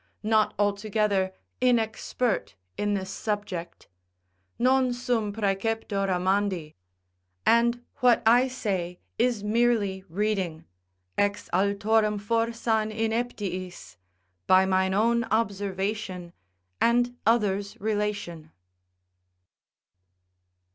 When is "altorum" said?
11.53-12.17